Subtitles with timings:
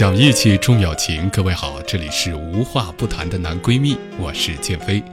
[0.00, 1.28] 讲义气，重友情。
[1.28, 5.04] 各位好，这里是无话不谈的男闺蜜，我是建飞。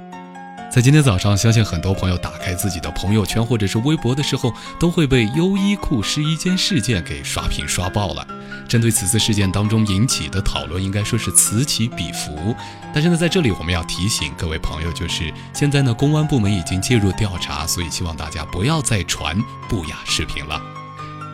[0.72, 8.26] 在今天早上，相信很多朋友打开自己的朋友圈或者是微博的时候，都会被优衣库试衣间事件给刷屏刷爆了。
[8.70, 12.56] 针对此次事件当中引起的讨论，应该说是此起彼伏。
[12.94, 20.77] 但是呢，在这里我们要提醒各位朋友，就是现在呢，公安部门已经介入调查，所以希望大家不要再传不雅视频了。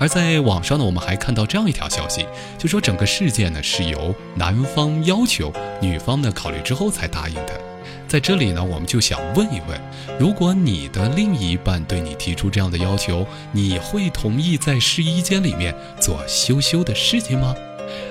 [0.03, 5.49] 而在网上呢，我们还看到这样一条消息，就说整个事件呢是由男方要求，
[5.81, 7.57] 女方呢考虑之后才答应的。
[8.05, 9.79] 在这里呢，我们就想问一问，
[10.19, 17.55] 如果你的另一半对你提出这样的要求，你会同意在试衣间里面做羞羞的事情吗？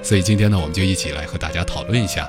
[0.03, 2.27] 所以今天呢，我们就一起来和大家讨论一下。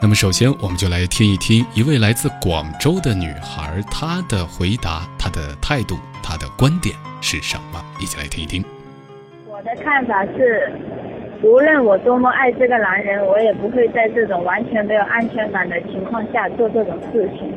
[0.00, 7.84] 那么首先，我们就来听一听一位来自广州的女孩她的回答，她的态度，她的观点是什么？
[7.98, 8.64] 一起来听一听。
[9.66, 10.70] 的看法是，
[11.42, 17.52] 无论我多么爱这个男人，我也不会在这种完全没有安全感的情况下做这种事情，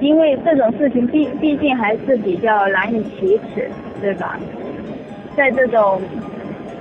[0.00, 4.38] 因为这种事情毕毕竟还是比较难以启齿，对吧？
[5.36, 6.00] 在这种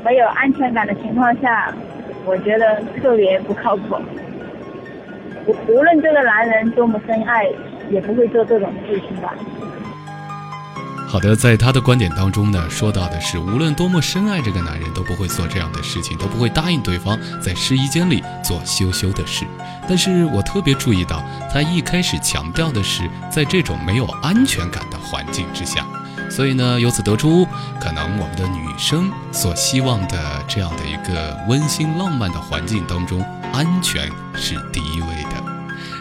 [0.05, 1.73] 没有安全感的情况下，
[2.25, 3.97] 我觉得特别不靠谱。
[5.45, 7.45] 无无论这个男人多么深爱，
[7.89, 9.35] 也不会做这种事情吧。
[11.14, 19.45] 好的，在他的观点当中呢，说到的是，无论多么深爱这个男人，都不会做这样的事情，都不会答应对方在试衣间里做羞羞的事。
[19.88, 25.86] 但是我特别注意到，他一开始强调的是在这种没有安全感的环境之下，
[26.31, 27.47] 所以呢，由此得出，
[27.80, 35.32] 可能我们的女生所希望的这样的一个温馨浪漫的环境当中，安全是第一位的。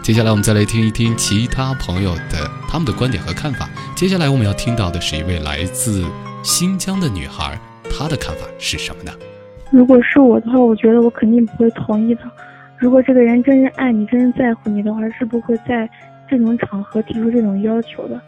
[0.03, 3.69] 接下来我们再来听一听其他朋友的他们的观点和看法。
[3.95, 6.05] 接下来我们要听到的是一位来自
[6.43, 9.12] 新疆的女孩，她的看法是什么呢？
[9.71, 12.23] 如果是我的话，我觉得我肯定不会同意的。
[12.79, 15.89] 如果这个人真正爱你，真正在乎你的话，是不会在
[16.29, 18.21] 这种场合提出这种要求的。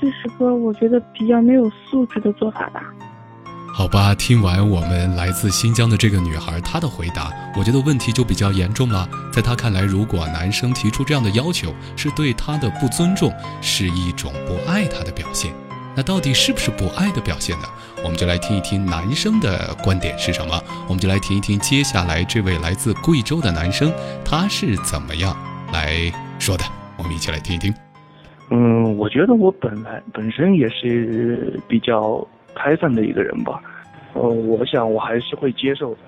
[0.00, 2.90] 这是个我觉得比较没有素质的做法吧。
[3.74, 9.08] 好吧，听完我们来自新疆的这个女孩她的回答，我觉得问题就比较严重了。
[9.32, 15.50] 在她看来，如果男生提出这样的要求，是对她的不尊重，是一种不爱她的表现。
[15.96, 17.64] 那到底是不是不爱的表现呢？
[18.04, 20.62] 我们就来听一听男生的观点是什么。
[20.86, 23.90] 我们就来听一听接下来这位来自贵州的男生
[24.22, 25.34] 他是怎么样
[25.72, 26.64] 来说的。
[26.98, 27.74] 我们一起来听一听。
[28.50, 32.26] 嗯，我觉得我本来本身也是比较。
[32.54, 33.62] 开放的一个人吧，
[34.14, 36.00] 呃，我想我还是会接受的，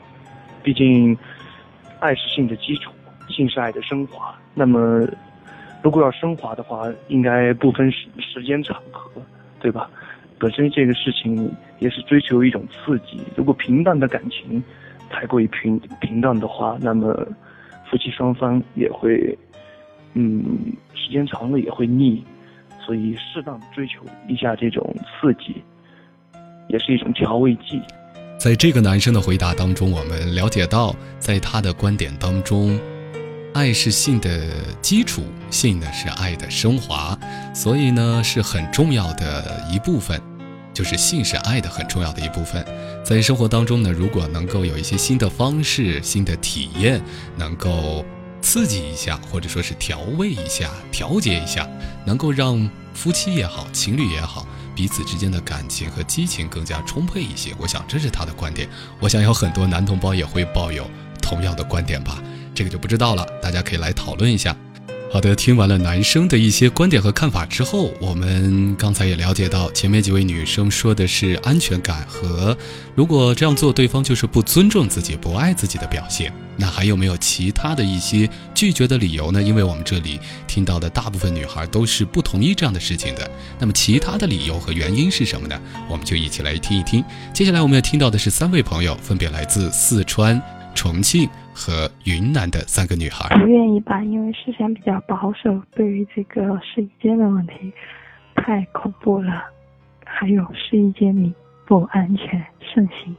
[0.62, 1.16] 毕竟
[2.00, 2.92] 爱是性的基础，
[3.28, 4.34] 性是爱的升华。
[4.54, 5.06] 那么，
[5.82, 9.10] 如果要升华的话，应该不分时时间场合，
[9.60, 9.90] 对吧？
[10.38, 13.20] 本身这个事情也是追求一种刺激。
[13.36, 14.62] 如果平淡的感情
[15.08, 17.14] 太过于平平淡的话，那么
[17.88, 19.36] 夫妻双方也会，
[20.12, 20.44] 嗯，
[20.94, 22.22] 时间长了也会腻。
[22.84, 25.62] 所以，适当追求一下这种刺激。
[26.68, 27.80] 也是一种调味剂。
[28.38, 32.78] 在这个男生的回答当中，我们了解到，在他的观点当中，
[33.54, 34.50] 爱是性的
[34.82, 37.16] 基础，性呢是爱的升华，
[37.54, 40.20] 所以呢是很重要的一部分，
[40.74, 42.62] 就是性是爱的很重要的一部分。
[43.04, 47.00] 在生活当中呢，如果能够有一些新的方式、新的体验，
[47.36, 48.04] 能够
[48.42, 51.66] 刺激一下，或者说是调味一下、调节一下，
[52.04, 54.46] 能够让夫妻也好、情侣也好。
[54.74, 58.68] 彼此之间的感情和激情更加充沛一些，我想这是他的观点。
[59.00, 60.90] 我想有很多男同胞也会抱有
[61.22, 62.22] 同样的观点吧，
[62.54, 64.56] 这个就不知道了，大家可以来讨论一下。
[65.14, 72.58] 好的，听完了男生的一些观点和看法之后，我们刚才也了解到，前面几位女生说的是安全感和
[72.96, 76.32] 如果这样做，对方就是不尊重自己、不爱自己的表现。
[76.56, 79.40] 那还有没有其他的一些拒绝的理由呢？
[79.40, 80.18] 因为我们这里
[80.48, 83.30] 听到的大部分女孩都是不同意这样的事情的。
[83.60, 85.56] 那么其他的理由和原因是什么呢？
[85.88, 87.04] 我们就一起来听一听。
[87.32, 90.42] 接下来我们要听到的是三位朋友，分别来自四川、
[90.74, 91.28] 重庆。
[91.56, 97.72] 和云南的三个女孩不愿意吧，因为思想比较保守，对于这个试衣间的问题
[98.34, 99.44] 太恐怖了，
[100.04, 101.32] 还有试衣间里
[101.64, 103.14] 不安全盛行，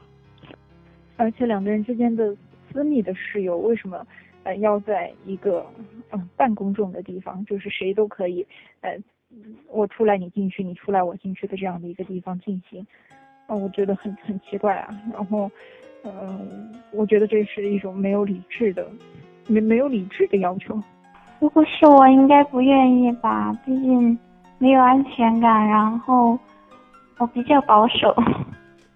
[1.16, 2.36] 而且两个人之间的
[2.70, 4.06] 私密的事由，为什么
[4.44, 5.66] 呃，要在一个
[6.12, 8.46] 嗯半公众的地方，就是谁都可以，
[8.82, 9.00] 呃，
[9.70, 12.86] 我出来你进去，你出来我进去的这样的一个地方进行，
[13.48, 14.94] 啊，我觉得很很奇怪啊。
[15.14, 15.50] 然后，
[16.06, 18.86] 嗯，我觉得这是一种没有理智的，
[19.48, 20.80] 没没有理智的要求。
[21.40, 24.18] 如果是我，应该不愿意吧，毕竟
[24.58, 26.38] 没有安全感，然后
[27.18, 28.16] 我比较保守。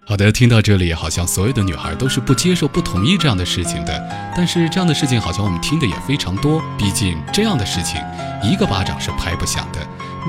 [0.06, 4.10] 好的，听到这里，好像所有的女孩都是不接受、不同意这样的事情的。
[4.36, 8.02] 但是这样的事情好像我们听的也非常多，毕竟这样的事情
[8.42, 9.80] 一个巴掌是拍不响的。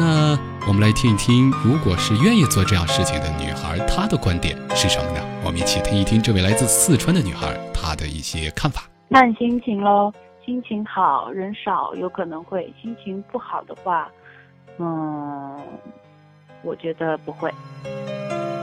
[0.00, 0.34] 那
[0.66, 5.20] 我们来听一听，如果是愿意做这样事情的女孩，她的观点是什么呢？
[5.44, 8.84] 我们一起听一听这位来自四川的女孩她的一些看法。
[9.10, 10.10] 看心情喽，
[10.42, 14.10] 心情好人少有可能会，心情不好的话，
[14.78, 15.60] 嗯，
[16.62, 17.52] 我觉得不会。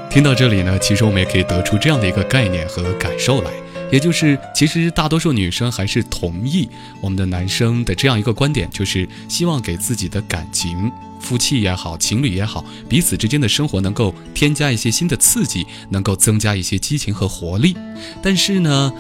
[0.10, 3.52] 听到这里呢，其实我们也可以得出这样的一个概念和感受来，
[3.92, 6.70] 也就是其实大多数女生还是同意
[7.02, 17.76] 我们的男生的这样一个观点，就是希望给自己的感情，夫妻也好，情侣也好，彼此之间的生活能够添加一些新的刺激，能够增加一些激情和活力。
[18.22, 18.92] 但是呢。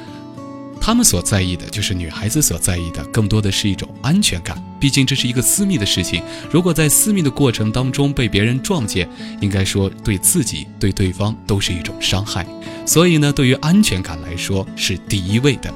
[0.87, 4.57] 他们所在意的，就是女孩子所在意的，更多的是一种安全感。
[4.79, 9.05] 毕竟这是一个私密的事情，如果在私密的过程当中被别人撞见，
[9.41, 12.47] 应该说对自己、对对方都是一种伤害。
[12.85, 15.73] 所以呢，对于安全感来说是第一位的。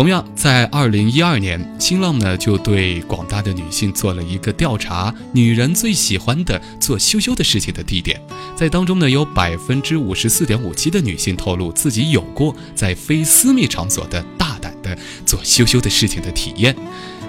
[0.00, 8.18] 同样，在二零一二年，新浪呢就对广大的女性做了一个调查，女人最喜欢的做羞羞的事情的地点，
[8.56, 16.74] 在当中呢有百分之五十四点五七的女性透露自己有过在非私密场所的大胆的做羞羞的事情的体验，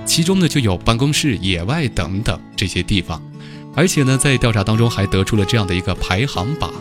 [0.05, 3.21] 其中呢就有办公室、野外等等这些地方，
[3.75, 6.71] 而且呢在调查当中还得出了这样的一个排行榜。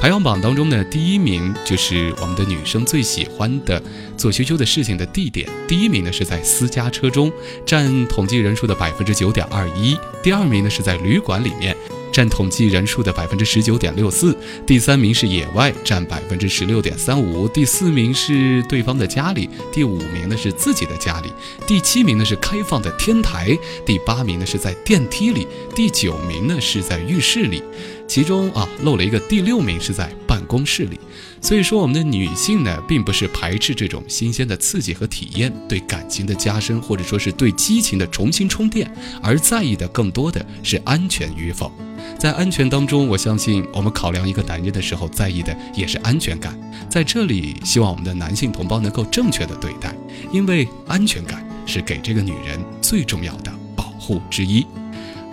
[0.00, 3.82] 排行榜当中呢，第一名就是我们的女生最喜欢的
[4.16, 5.46] 做羞羞的事情的地点。
[5.68, 7.30] 第一名呢是在私家车中，
[7.66, 9.94] 占统计人数的百分之九点二一。
[10.22, 11.76] 第二名呢是在旅馆里面。
[12.12, 14.36] 占统计人数的百分之十九点六四，
[14.66, 21.32] 第三名是野外，占百分之十六点三五，第四名是对方的家里，第五名呢是自己的家里，
[21.66, 27.62] 第七名呢是开放的天台，第八名呢是在电梯里，第九名呢是在浴室里，
[28.06, 30.98] 其中啊漏了一个第六名是在办公室里。
[31.42, 38.92] 所以说，我们的女性呢，并不是排斥这种新鲜的刺激和体验，对感情的加深，或者说是对激情的重新充电，
[39.22, 41.72] 而在意的更多的是安全与否。
[42.18, 46.56] 在安全当中，我相信我们考量一个男人的时候，在意的也是安全感。
[46.90, 49.94] 在这里，希望我们的男性同胞能够正确的对待，
[50.30, 54.66] 因为安全感是给这个女人最重要的保护之一。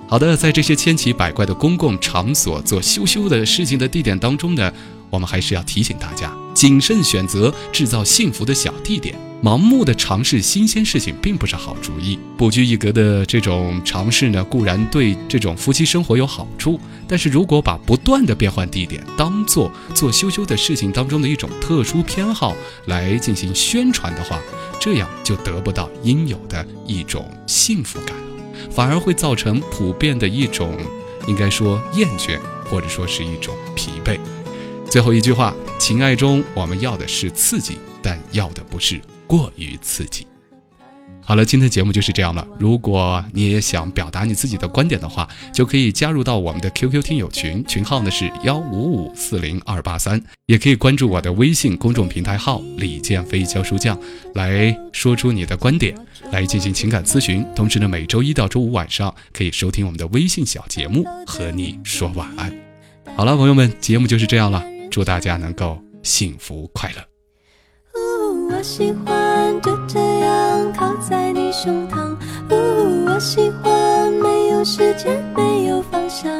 [0.07, 4.71] 好的，在这些千奇百怪的公共场所做羞羞的事情的地点当中呢。
[5.09, 9.15] 我们还是要提醒大家，谨慎选择制造幸福的小地点。
[9.43, 12.17] 盲目的尝试新鲜事情并不是好主意。
[12.35, 22.55] 不拘一格的这种尝试呢，固然对这种夫妻生活有好处，但是如果把不断的变换地点当做做羞羞的事情当中的一种特殊偏好
[22.85, 24.41] 来进行宣传的话，
[24.79, 30.75] 这样就得不到应有的一种幸福感了，反而会造成普遍的一种，
[31.27, 34.17] 应该说厌倦，或者说是一种疲惫。
[34.89, 40.25] 最后一句话，情爱中我们要的是刺激，但要的不是过于刺激。
[41.21, 42.47] 好了，今天节目就是这样了。
[42.57, 53.99] 如果你也想表达你自己的观点的话，就可以加入到我们的 QQ 听友群，群号呢是幺五五四零二八三，也可以关注我的微信公众平台号李建飞教书匠，
[54.35, 55.93] 来说出你的观点，
[56.31, 57.45] 来进行情感咨询。
[57.53, 62.55] 同时呢，每周一到周五晚上可以收听我们的微信小节目，和你说晚安。
[63.17, 64.76] 好了，朋友们，节目就是这样了。
[64.97, 67.03] 祝大家能够幸福快乐。
[68.49, 72.17] 我喜欢就这样靠在你胸膛。
[72.49, 76.31] 我喜欢没有时间，没有方向。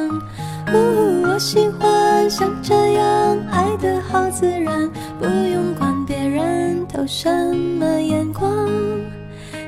[0.74, 8.68] 我喜欢像这样爱的好自然，不用管别人投什么眼光，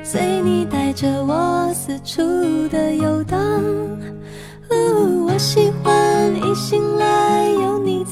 [0.02, 2.20] 随你带着我四处
[2.66, 3.38] 的游荡。
[4.68, 7.78] 我喜欢一醒来有